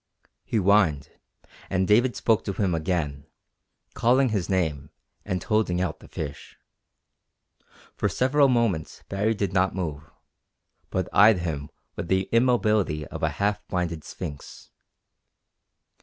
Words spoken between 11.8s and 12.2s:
with